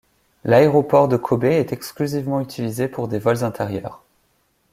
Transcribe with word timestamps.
L'aéroport 0.45 1.07
de 1.07 1.15
Kobe 1.15 1.43
est 1.43 1.73
exclusivement 1.73 2.41
utilisé 2.41 2.87
pour 2.87 3.07
des 3.07 3.19
vols 3.19 3.43
intérieurs. 3.43 4.01